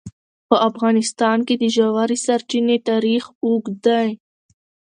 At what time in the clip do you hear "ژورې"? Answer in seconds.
1.75-2.17